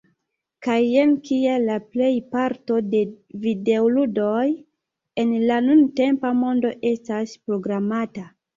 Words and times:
Kaj 0.67 0.77
jen 0.91 1.11
kial 1.27 1.67
la 1.71 1.75
plejparto 1.95 2.79
de 2.95 3.03
videoludoj 3.45 4.49
en 5.25 5.37
la 5.53 5.61
nuntempa 5.69 6.35
mondo 6.43 6.75
estas 6.97 7.39
programata 7.49 8.29